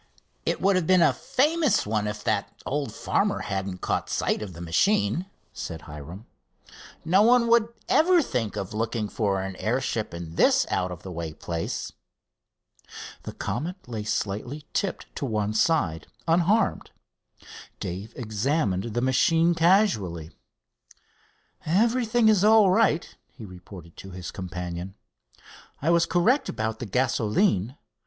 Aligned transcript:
"It 0.47 0.59
would 0.59 0.75
have 0.77 0.87
been 0.87 1.03
a 1.03 1.13
famous 1.13 1.85
one 1.85 2.07
if 2.07 2.23
that 2.23 2.51
old 2.65 2.91
farmer 2.91 3.41
hadn't 3.41 3.81
caught 3.81 4.09
sight 4.09 4.41
of 4.41 4.53
the 4.53 4.59
machine," 4.59 5.27
said 5.53 5.83
Hiram. 5.83 6.25
"No 7.05 7.21
one 7.21 7.45
would 7.49 7.71
ever 7.87 8.23
think 8.23 8.55
of 8.55 8.73
looking 8.73 9.07
for 9.07 9.43
an 9.43 9.55
airship 9.57 10.11
in 10.11 10.33
this 10.37 10.65
out 10.71 10.89
of 10.91 11.03
the 11.03 11.11
way 11.11 11.33
place." 11.35 11.91
The 13.21 13.31
Comet 13.33 13.75
lay 13.87 14.03
slightly 14.03 14.65
tipped 14.73 15.15
to 15.17 15.23
one 15.27 15.53
side, 15.53 16.07
unharmed. 16.27 16.89
Dave 17.79 18.11
examined 18.15 18.85
the 18.95 19.01
machine 19.01 19.53
casually. 19.53 20.31
"Everything 21.63 22.27
is 22.27 22.43
all 22.43 22.71
right," 22.71 23.15
he 23.29 23.45
reported 23.45 23.95
to 23.97 24.09
his 24.09 24.31
companion. 24.31 24.95
"I 25.79 25.91
was 25.91 26.07
correct 26.07 26.49
about 26.49 26.79
the 26.79 26.87
gasoline. 26.87 27.77